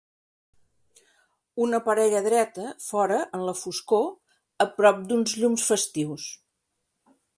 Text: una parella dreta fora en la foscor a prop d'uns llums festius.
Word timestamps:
una 1.65 1.79
parella 1.89 2.21
dreta 2.27 2.65
fora 2.85 3.19
en 3.39 3.43
la 3.49 3.55
foscor 3.59 4.07
a 4.67 4.67
prop 4.81 5.05
d'uns 5.13 5.37
llums 5.43 5.67
festius. 5.73 6.27